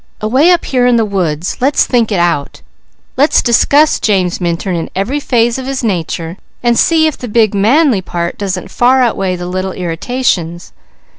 [0.19, 2.63] "Away up here in the woods let's think it out!
[3.17, 7.53] Let's discuss James Minturn in every phase of his nature and see if the big
[7.53, 10.73] manly part doesn't far outweigh the little irritations.